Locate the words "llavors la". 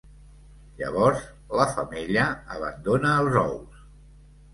0.77-1.67